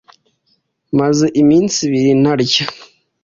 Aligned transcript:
Maze 0.99 1.25
iminsi 1.41 1.77
ibiri 1.87 2.11
ntarya. 2.21 2.65